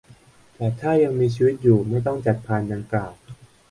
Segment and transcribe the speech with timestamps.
[0.55, 3.11] แต่ถ้ายังมีชีวิตอยู่ไม่ต้องจัดพานดังกล่าว